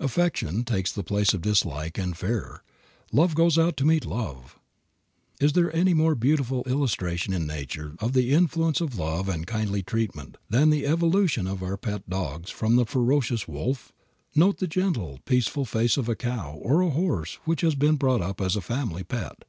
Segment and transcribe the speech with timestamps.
[0.00, 2.62] Affection takes the place of dislike and fear;
[3.12, 4.58] love goes out to meet love.
[5.38, 9.82] Is there any more beautiful illustration in Nature of the influence of love and kindly
[9.82, 13.92] treatment than the evolution of our pet dogs from the ferocious wolf?
[14.34, 18.22] Note the gentle, peaceful face of a cow or a horse which has been brought
[18.22, 19.44] up as a family pet.